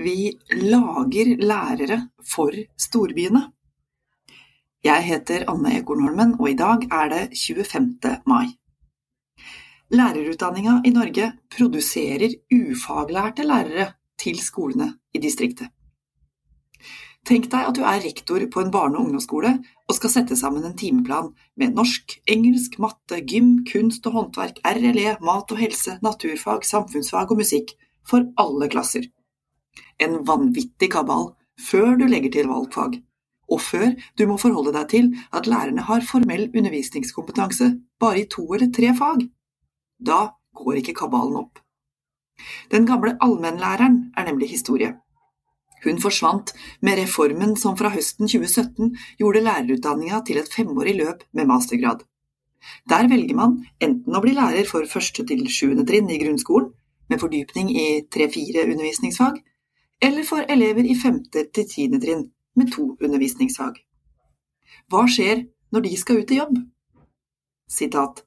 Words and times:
vi 0.00 0.32
lager 0.56 1.34
lærere 1.40 1.98
for 2.24 2.54
storbyene. 2.80 3.42
Jeg 4.84 5.04
heter 5.04 5.44
Anne 5.52 5.74
Ekornholmen, 5.76 6.36
og 6.40 6.46
i 6.50 6.56
dag 6.56 6.86
er 6.88 7.10
det 7.12 7.24
25. 7.36 8.22
mai. 8.26 8.46
Lærerutdanninga 9.90 10.80
i 10.86 10.92
Norge 10.94 11.32
produserer 11.56 12.32
ufaglærte 12.54 13.44
lærere 13.44 13.90
til 14.18 14.40
skolene 14.40 14.94
i 15.12 15.20
distriktet. 15.20 15.68
Tenk 17.26 17.50
deg 17.52 17.68
at 17.68 17.76
du 17.76 17.82
er 17.84 18.00
rektor 18.00 18.40
på 18.48 18.62
en 18.62 18.72
barne- 18.72 18.96
og 18.96 19.04
ungdomsskole 19.04 19.52
og 19.88 19.94
skal 19.94 20.10
sette 20.14 20.36
sammen 20.36 20.64
en 20.64 20.76
timeplan 20.78 21.34
med 21.60 21.76
norsk, 21.76 22.16
engelsk, 22.26 22.78
matte, 22.80 23.20
gym, 23.20 23.58
kunst 23.68 24.06
og 24.08 24.16
håndverk, 24.16 24.62
RLE, 24.64 25.18
mat 25.20 25.52
og 25.52 25.60
helse, 25.60 25.98
naturfag, 26.00 26.64
samfunnsfag 26.64 27.34
og 27.34 27.42
musikk 27.42 27.74
for 28.08 28.24
alle 28.40 28.70
klasser 28.72 29.10
en 30.02 30.20
vanvittig 30.26 30.90
kabal 30.92 31.30
før 31.60 31.96
du 32.00 32.06
legger 32.08 32.32
til 32.34 32.50
valgfag, 32.50 33.00
og 33.50 33.60
før 33.60 33.92
du 34.18 34.26
må 34.30 34.38
forholde 34.40 34.72
deg 34.76 34.88
til 34.92 35.10
at 35.36 35.48
lærerne 35.50 35.84
har 35.88 36.06
formell 36.06 36.48
undervisningskompetanse 36.54 37.72
bare 38.00 38.22
i 38.22 38.28
to 38.30 38.46
eller 38.54 38.70
tre 38.74 38.94
fag. 38.96 39.26
Da 40.00 40.20
går 40.56 40.80
ikke 40.80 40.96
kabalen 41.02 41.36
opp. 41.42 41.60
Den 42.72 42.86
gamle 42.88 43.16
allmennlæreren 43.20 44.12
er 44.16 44.28
nemlig 44.30 44.48
historie. 44.54 44.94
Hun 45.84 46.00
forsvant 46.00 46.52
med 46.84 46.98
reformen 47.00 47.56
som 47.56 47.76
fra 47.76 47.90
høsten 47.92 48.28
2017 48.28 48.94
gjorde 49.20 49.44
lærerutdanninga 49.44 50.22
til 50.28 50.40
et 50.40 50.52
femårig 50.52 50.96
løp 50.98 51.24
med 51.32 51.48
mastergrad. 51.48 52.04
Der 52.88 53.08
velger 53.08 53.36
man 53.36 53.56
enten 53.80 54.16
å 54.16 54.20
bli 54.20 54.34
lærer 54.36 54.68
for 54.68 54.84
første 54.88 55.24
til 55.28 55.46
sjuende 55.48 55.86
trinn 55.88 56.10
i 56.12 56.20
grunnskolen, 56.20 56.74
med 57.10 57.18
fordypning 57.18 57.72
i 57.72 57.86
tre–fire 58.12 58.66
undervisningsfag, 58.68 59.40
eller 60.00 60.22
for 60.22 60.44
elever 60.48 60.84
i 60.84 60.94
5. 60.94 61.22
til 61.54 61.68
tiende 61.68 62.00
trinn 62.00 62.26
med 62.56 62.72
to 62.72 62.96
undervisningsfag. 63.00 63.78
Hva 64.90 65.04
skjer 65.08 65.44
når 65.70 65.86
de 65.86 65.96
skal 66.00 66.22
ut 66.22 66.32
i 66.32 66.40
jobb? 66.40 66.56
Sitat. 67.70 68.24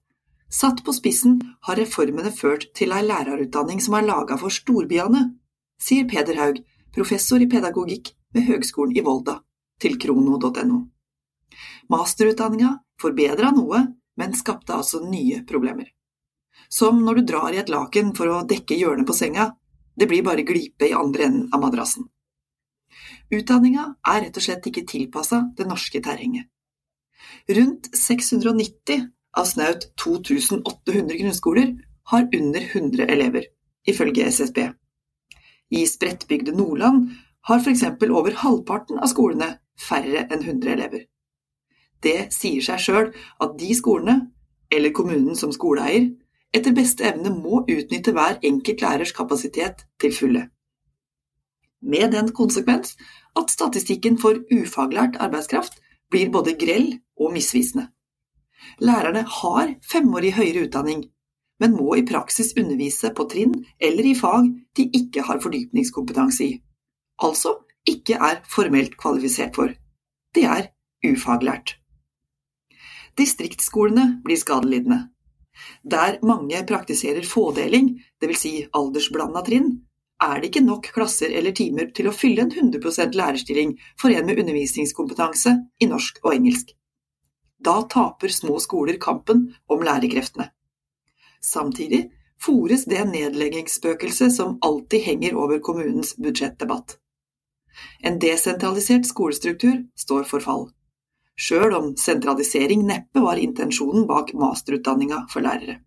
Satt 0.53 0.83
på 0.85 0.93
spissen 0.93 1.39
har 1.65 1.79
reformene 1.81 2.31
ført 2.31 2.69
til 2.77 2.93
ei 2.93 3.01
lærerutdanning 3.07 3.81
som 3.81 3.97
er 3.97 4.05
laga 4.05 4.37
for 4.37 4.53
storbyene, 4.53 5.23
sier 5.81 6.05
Peder 6.07 6.37
Haug, 6.39 6.61
professor 6.93 7.41
i 7.41 7.49
pedagogikk 7.49 8.13
ved 8.37 8.45
Høgskolen 8.51 8.95
i 8.97 9.03
Volda, 9.03 9.39
til 9.81 9.97
krono.no. 9.99 10.79
Masterutdanninga 11.89 12.77
forbedra 13.01 13.49
noe, 13.55 13.81
men 14.15 14.37
skapte 14.37 14.77
altså 14.77 15.01
nye 15.01 15.41
problemer. 15.49 15.89
Som 16.69 17.01
når 17.03 17.19
du 17.19 17.25
drar 17.33 17.53
i 17.53 17.59
et 17.61 17.73
laken 17.73 18.13
for 18.17 18.29
å 18.29 18.43
dekke 18.47 18.77
hjørnet 18.77 19.09
på 19.09 19.17
senga, 19.17 19.49
det 19.95 20.07
blir 20.09 20.23
bare 20.25 20.45
glipe 20.47 20.87
i 20.89 20.95
andre 20.97 21.27
enden 21.29 21.49
av 21.53 21.61
madrassen. 21.61 22.07
Utdanninga 23.33 23.85
er 24.09 24.25
rett 24.25 24.37
og 24.37 24.45
slett 24.45 24.67
ikke 24.69 24.85
tilpassa 24.89 25.41
det 25.57 25.67
norske 25.69 26.01
terrenget. 26.03 26.49
Rundt 27.49 27.89
690 27.97 29.07
av 29.37 29.47
snaut 29.49 29.87
2800 30.01 31.17
grunnskoler 31.17 31.73
har 32.11 32.27
under 32.35 32.61
100 32.61 33.07
elever, 33.09 33.45
ifølge 33.87 34.27
SSB. 34.27 34.59
I 35.73 35.85
spredtbygde 35.87 36.53
Nordland 36.55 37.09
har 37.47 37.59
f.eks. 37.59 37.83
over 38.09 38.35
halvparten 38.43 38.99
av 38.99 39.09
skolene 39.11 39.49
færre 39.79 40.27
enn 40.29 40.43
100 40.43 40.73
elever. 40.75 41.07
Det 42.03 42.29
sier 42.35 42.61
seg 42.61 42.81
sjøl 42.83 43.09
at 43.41 43.55
de 43.59 43.71
skolene, 43.75 44.27
eller 44.71 44.93
kommunen 44.95 45.37
som 45.39 45.53
skoleeier, 45.55 46.11
etter 46.53 46.75
beste 46.75 47.05
evne 47.09 47.31
må 47.33 47.63
utnytte 47.63 48.13
hver 48.15 48.39
enkelt 48.45 48.81
lærers 48.81 49.13
kapasitet 49.15 49.85
til 50.01 50.13
fulle. 50.15 50.47
Med 51.81 52.13
den 52.13 52.29
konsekvens 52.31 52.95
at 53.39 53.51
statistikken 53.51 54.19
for 54.21 54.39
ufaglært 54.53 55.17
arbeidskraft 55.19 55.81
blir 56.13 56.31
både 56.31 56.55
grell 56.59 56.93
og 57.19 57.33
misvisende. 57.33 57.89
Lærerne 58.79 59.25
har 59.27 59.73
femårig 59.91 60.33
høyere 60.37 60.67
utdanning, 60.67 61.03
men 61.59 61.75
må 61.75 61.95
i 61.95 62.05
praksis 62.07 62.53
undervise 62.57 63.11
på 63.15 63.25
trinn 63.31 63.53
eller 63.79 64.07
i 64.07 64.15
fag 64.15 64.49
de 64.77 64.87
ikke 64.99 65.25
har 65.27 65.41
fordypningskompetanse 65.43 66.45
i, 66.45 66.53
altså 67.19 67.57
ikke 67.87 68.15
er 68.15 68.41
formelt 68.49 68.97
kvalifisert 68.97 69.55
for. 69.55 69.73
Det 70.35 70.45
er 70.47 70.69
ufaglært. 71.05 71.77
Distriktsskolene 73.17 74.21
blir 74.25 74.39
skadelidende. 74.39 75.12
Der 75.83 76.19
mange 76.25 76.61
praktiserer 76.67 77.25
fådeling, 77.27 77.93
dvs. 78.21 78.39
Si 78.39 78.53
aldersblanda 78.71 79.43
trinn, 79.45 79.73
er 80.23 80.39
det 80.39 80.49
ikke 80.51 80.63
nok 80.63 80.87
klasser 80.95 81.33
eller 81.35 81.55
timer 81.55 81.91
til 81.95 82.07
å 82.07 82.15
fylle 82.15 82.45
en 82.45 82.53
100 82.53 83.13
lærerstilling 83.17 83.75
for 83.99 84.13
en 84.13 84.25
med 84.25 84.39
undervisningskompetanse 84.39 85.55
i 85.79 85.89
norsk 85.89 86.19
og 86.23 86.33
engelsk. 86.35 86.73
Da 87.63 87.81
taper 87.89 88.31
små 88.31 88.59
skoler 88.59 88.99
kampen 88.99 89.49
om 89.71 89.83
lærerkreftene. 89.83 90.49
Samtidig 91.43 92.05
fòres 92.43 92.85
det 92.91 93.03
nedleggingsspøkelset 93.11 94.35
som 94.35 94.57
alltid 94.61 95.03
henger 95.07 95.35
over 95.39 95.59
kommunens 95.63 96.15
budsjettdebatt. 96.19 96.97
En 98.03 98.19
desentralisert 98.19 99.07
skolestruktur 99.09 99.83
står 99.99 100.27
for 100.29 100.43
fall 100.43 100.67
sjøl 101.39 101.73
om 101.77 101.89
sentralisering 101.97 102.85
neppe 102.87 103.23
var 103.23 103.41
intensjonen 103.41 104.07
bak 104.07 104.33
masterutdanninga 104.37 105.25
for 105.33 105.45
lærere. 105.45 105.79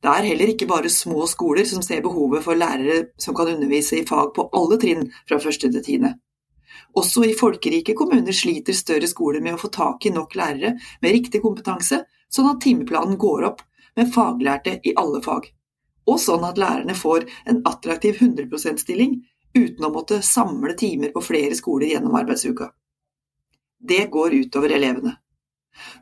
Det 0.00 0.08
er 0.08 0.26
heller 0.30 0.50
ikke 0.52 0.68
bare 0.70 0.90
små 0.90 1.26
skoler 1.28 1.66
som 1.68 1.82
ser 1.84 2.02
behovet 2.02 2.42
for 2.44 2.58
lærere 2.58 3.10
som 3.20 3.36
kan 3.36 3.52
undervise 3.52 4.00
i 4.00 4.06
fag 4.08 4.32
på 4.36 4.48
alle 4.56 4.78
trinn 4.80 5.10
fra 5.28 5.38
første 5.42 5.70
til 5.70 5.84
tiende. 5.84 6.14
Også 6.96 7.22
i 7.26 7.36
folkerike 7.38 7.94
kommuner 7.98 8.34
sliter 8.34 8.74
større 8.74 9.08
skoler 9.10 9.44
med 9.44 9.54
å 9.54 9.60
få 9.60 9.70
tak 9.74 10.06
i 10.06 10.14
nok 10.14 10.34
lærere 10.38 10.72
med 11.02 11.14
riktig 11.14 11.42
kompetanse, 11.44 12.02
sånn 12.32 12.50
at 12.50 12.62
timeplanen 12.64 13.18
går 13.20 13.46
opp 13.50 13.62
med 13.98 14.10
faglærte 14.14 14.78
i 14.86 14.94
alle 14.98 15.20
fag, 15.22 15.50
og 16.08 16.18
sånn 16.22 16.46
at 16.48 16.58
lærerne 16.58 16.96
får 16.96 17.28
en 17.50 17.62
attraktiv 17.68 18.18
100 18.22 18.48
%-stilling 18.48 19.20
uten 19.54 19.86
å 19.86 19.92
måtte 19.92 20.22
samle 20.22 20.74
timer 20.78 21.12
på 21.14 21.22
flere 21.26 21.58
skoler 21.58 21.92
gjennom 21.92 22.16
arbeidsuka. 22.18 22.70
Det 23.80 24.06
går 24.12 24.34
utover 24.34 24.76
elevene. 24.76 25.16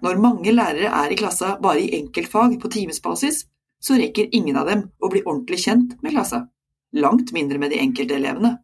Når 0.03 0.19
mange 0.23 0.53
lærere 0.53 0.91
er 1.05 1.13
i 1.13 1.19
klassa 1.19 1.55
bare 1.63 1.83
i 1.85 1.93
enkeltfag 2.01 2.57
på 2.61 2.71
timesbasis, 2.75 3.45
så 3.81 3.99
rekker 3.99 4.35
ingen 4.35 4.57
av 4.59 4.67
dem 4.67 4.89
å 4.99 5.11
bli 5.13 5.23
ordentlig 5.25 5.61
kjent 5.67 5.99
med 6.03 6.17
klassa. 6.17 6.49
Langt 6.97 7.31
mindre 7.37 7.61
med 7.63 7.71
de 7.71 7.79
enkelte 7.83 8.17
elevene. 8.17 8.57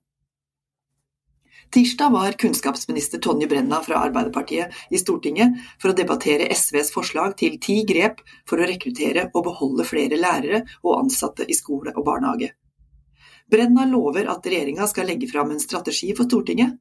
Tirsdag 1.74 2.10
var 2.14 2.36
kunnskapsminister 2.38 3.18
Tonje 3.18 3.46
Brenna 3.50 3.80
fra 3.82 4.02
Arbeiderpartiet 4.06 4.74
i 4.90 4.98
Stortinget 4.98 5.56
for 5.82 5.90
å 5.90 5.96
debattere 5.98 6.46
SVs 6.54 6.92
forslag 6.94 7.34
til 7.40 7.56
ti 7.62 7.80
grep 7.88 8.20
for 8.48 8.62
å 8.62 8.68
rekruttere 8.68 9.28
og 9.32 9.46
beholde 9.48 9.86
flere 9.88 10.18
lærere 10.20 10.62
og 10.84 11.00
ansatte 11.00 11.46
i 11.50 11.56
skole 11.56 11.94
og 11.96 12.04
barnehage. 12.06 12.52
Brenna 13.50 13.88
lover 13.90 14.30
at 14.30 14.46
regjeringa 14.46 14.86
skal 14.90 15.10
legge 15.10 15.28
fram 15.30 15.50
en 15.50 15.62
strategi 15.62 16.14
for 16.14 16.30
Stortinget 16.30 16.78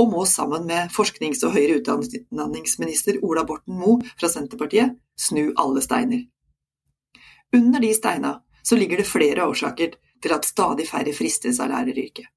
og 0.00 0.12
må 0.12 0.24
sammen 0.26 0.66
med 0.66 0.92
forsknings- 0.94 1.42
og 1.46 1.54
høyere 1.56 1.80
utdanningsminister 1.80 3.20
Ola 3.22 3.44
Borten 3.48 3.76
Moe 3.78 4.00
fra 4.16 4.30
Senterpartiet 4.32 4.96
snu 5.18 5.52
alle 5.60 5.82
steiner. 5.84 6.22
Under 7.52 7.80
de 7.80 7.92
steina 7.94 8.36
så 8.62 8.76
ligger 8.76 9.02
det 9.02 9.10
flere 9.10 9.46
årsaker 9.48 9.98
til 10.22 10.32
at 10.32 10.46
stadig 10.48 10.86
færre 10.88 11.12
fristes 11.12 11.60
av 11.60 11.72
læreryrket. 11.72 12.28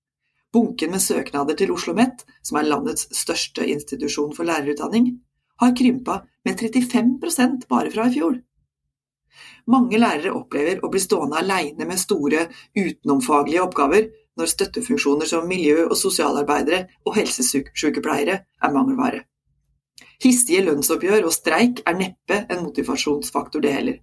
Bunken 0.53 0.91
med 0.91 1.03
søknader 1.03 1.55
til 1.59 1.71
Oslo 1.71 1.93
OsloMet, 1.93 2.23
som 2.41 2.57
er 2.57 2.67
landets 2.67 3.09
største 3.15 3.65
institusjon 3.67 4.33
for 4.35 4.47
lærerutdanning, 4.47 5.09
har 5.59 5.75
krympa 5.75 6.21
med 6.45 6.59
35 6.59 7.67
bare 7.69 7.91
fra 7.91 8.07
i 8.07 8.13
fjor. 8.13 8.37
Mange 9.67 9.97
lærere 9.99 10.31
opplever 10.35 10.83
å 10.83 10.89
bli 10.93 11.01
stående 11.01 11.41
aleine 11.41 11.87
med 11.87 11.99
store 11.99 12.45
utenomfaglige 12.77 13.63
oppgaver 13.65 14.07
når 14.37 14.51
støttefunksjoner 14.51 15.29
som 15.29 15.47
miljø- 15.47 15.87
og 15.87 15.97
sosialarbeidere 15.97 16.85
og 17.05 17.15
helsesykepleiere 17.15 18.39
er 18.63 18.73
mangelvare. 18.73 19.23
Hissige 20.23 20.63
lønnsoppgjør 20.65 21.27
og 21.27 21.33
streik 21.33 21.81
er 21.85 21.97
neppe 21.99 22.41
en 22.49 22.63
motivasjonsfaktor, 22.63 23.61
det 23.61 23.73
heller. 23.73 23.99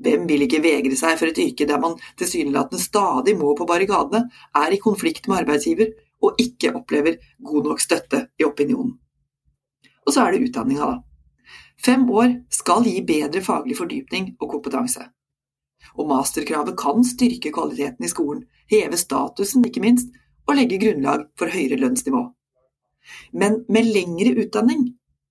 Hvem 0.00 0.24
vil 0.28 0.46
ikke 0.46 0.62
vegre 0.64 0.96
seg 0.96 1.18
for 1.20 1.28
et 1.28 1.38
yrke 1.42 1.66
der 1.68 1.80
man 1.82 1.98
tilsynelatende 2.18 2.82
stadig 2.82 3.36
må 3.36 3.52
på 3.56 3.66
barrikadene, 3.68 4.30
er 4.56 4.72
i 4.72 4.80
konflikt 4.80 5.28
med 5.28 5.42
arbeidsgiver 5.42 5.92
og 6.24 6.40
ikke 6.40 6.72
opplever 6.76 7.20
god 7.44 7.68
nok 7.68 7.80
støtte 7.80 8.26
i 8.40 8.46
opinionen? 8.48 8.96
Og 10.06 10.14
så 10.14 10.24
er 10.24 10.32
det 10.32 10.48
utdanninga, 10.48 10.88
da. 10.94 10.98
Fem 11.80 12.08
år 12.10 12.32
skal 12.52 12.84
gi 12.84 13.00
bedre 13.06 13.42
faglig 13.44 13.76
fordypning 13.76 14.34
og 14.40 14.50
kompetanse. 14.56 15.04
Og 15.96 16.08
masterkravet 16.10 16.76
kan 16.78 17.04
styrke 17.06 17.52
kvaliteten 17.54 18.04
i 18.04 18.10
skolen, 18.10 18.44
heve 18.70 18.98
statusen 19.00 19.64
ikke 19.66 19.82
minst, 19.84 20.10
og 20.48 20.56
legge 20.58 20.80
grunnlag 20.82 21.26
for 21.38 21.52
høyere 21.52 21.78
lønnsnivå. 21.80 22.24
Men 23.32 23.62
med 23.68 23.88
lengre 23.94 24.34
utdanning 24.42 24.90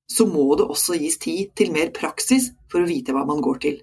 så 0.09 0.25
må 0.25 0.55
det 0.57 0.65
også 0.65 0.97
gis 0.99 1.19
tid 1.21 1.51
til 1.59 1.73
mer 1.73 1.91
praksis 1.95 2.49
for 2.71 2.81
å 2.81 2.89
vite 2.89 3.13
hva 3.13 3.25
man 3.29 3.43
går 3.45 3.61
til. 3.65 3.77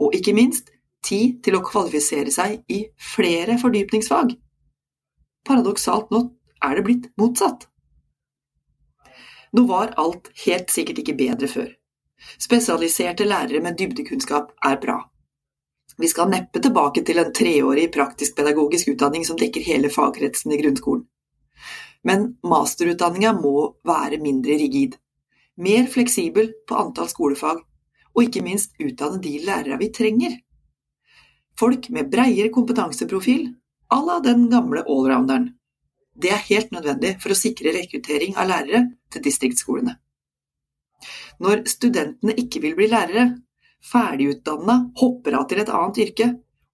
Og 0.00 0.14
ikke 0.16 0.34
minst 0.36 0.70
tid 1.06 1.40
til 1.44 1.56
å 1.56 1.64
kvalifisere 1.64 2.30
seg 2.32 2.60
i 2.68 2.84
flere 3.14 3.58
fordypningsfag. 3.60 4.36
paradoksalt 5.48 6.10
nok 6.12 6.32
er 6.62 6.74
det 6.76 6.84
blitt 6.84 7.06
motsatt. 7.16 7.66
Nå 9.56 9.64
var 9.66 9.94
alt 9.98 10.28
helt 10.44 10.70
sikkert 10.70 11.00
ikke 11.02 11.16
bedre 11.18 11.48
før. 11.48 11.70
Spesialiserte 12.38 13.24
lærere 13.24 13.62
med 13.64 13.78
dybdekunnskap 13.80 14.52
er 14.62 14.76
bra. 14.82 14.98
Vi 15.98 16.08
skal 16.08 16.30
neppe 16.30 16.60
tilbake 16.62 17.02
til 17.06 17.18
en 17.20 17.32
treårig 17.36 17.88
praktisk-pedagogisk 17.94 18.92
utdanning 18.94 19.24
som 19.26 19.38
dekker 19.40 19.64
hele 19.66 19.90
fagkretsen 19.92 20.52
i 20.54 20.60
grunnskolen. 20.62 21.06
Men 22.06 22.30
masterutdanninga 22.46 23.34
må 23.36 23.74
være 23.84 24.20
mindre 24.22 24.56
rigid, 24.60 24.94
mer 25.60 25.88
fleksibel 25.92 26.52
på 26.68 26.78
antall 26.80 27.10
skolefag, 27.12 27.60
og 28.16 28.22
ikke 28.24 28.42
minst 28.44 28.72
utdanne 28.80 29.20
de 29.22 29.34
lærere 29.44 29.78
vi 29.80 29.90
trenger. 29.94 30.38
Folk 31.60 31.90
med 31.92 32.08
breiere 32.12 32.48
kompetanseprofil 32.48 33.50
à 33.92 34.00
la 34.06 34.20
den 34.24 34.48
gamle 34.50 34.82
allrounderen. 34.86 35.50
Det 36.16 36.30
er 36.32 36.46
helt 36.48 36.72
nødvendig 36.72 37.16
for 37.22 37.32
å 37.32 37.38
sikre 37.38 37.74
rekruttering 37.76 38.36
av 38.38 38.48
lærere 38.48 38.82
til 39.12 39.24
distriktsskolene. 39.24 39.96
Når 41.40 41.64
studentene 41.68 42.34
ikke 42.40 42.60
vil 42.64 42.76
bli 42.76 42.88
lærere, 42.90 43.30
ferdigutdanna 43.84 44.92
hopper 45.00 45.38
av 45.38 45.48
til 45.50 45.62
et 45.62 45.72
annet 45.72 46.00
yrke, 46.04 46.28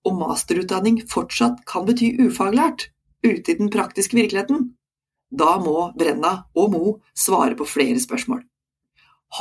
og 0.07 0.19
masterutdanning 0.21 1.01
fortsatt 1.11 1.65
kan 1.67 1.87
bety 1.87 2.13
ufaglært 2.23 2.91
ute 3.27 3.53
i 3.53 3.59
den 3.59 3.71
praktiske 3.73 4.19
virkeligheten, 4.19 4.71
da 5.31 5.57
må 5.59 5.91
Brenna 5.99 6.47
og 6.55 6.71
Mo 6.73 6.93
svare 7.15 7.57
på 7.59 7.67
flere 7.67 7.99
spørsmål. 8.03 8.45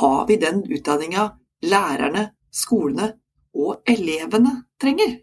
Har 0.00 0.26
vi 0.26 0.36
den 0.42 0.64
utdanninga 0.66 1.28
lærerne, 1.62 2.32
skolene 2.50 3.12
og 3.54 3.86
elevene 3.86 4.66
trenger? 4.82 5.20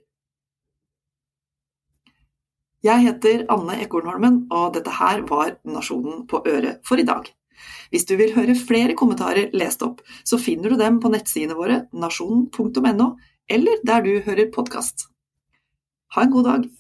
Jeg 2.84 3.00
heter 3.00 3.46
Anne 3.52 3.78
Ekornholmen, 3.84 4.42
og 4.52 4.74
dette 4.76 4.92
her 4.92 5.22
var 5.28 5.56
Nasjonen 5.64 6.26
på 6.28 6.42
øret 6.48 6.82
for 6.88 7.00
i 7.00 7.08
dag. 7.08 7.30
Hvis 7.94 8.08
du 8.10 8.16
vil 8.20 8.34
høre 8.36 8.56
flere 8.58 8.98
kommentarer 9.00 9.54
lest 9.56 9.84
opp, 9.86 10.02
så 10.26 10.40
finner 10.42 10.74
du 10.74 10.80
dem 10.82 11.00
på 11.04 11.12
nettsidene 11.14 11.58
våre 11.58 11.84
nasjonen.no, 11.94 13.10
eller 13.52 13.84
der 13.88 14.06
du 14.06 14.14
hører 14.26 14.52
podkast. 14.54 15.10
Ha 16.16 16.26
en 16.26 16.34
god 16.34 16.50
dag! 16.50 16.72